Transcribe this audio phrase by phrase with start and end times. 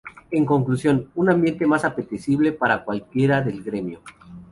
[0.31, 4.01] En conclusión, un ambiente más que apetecible para cualquiera del gremio.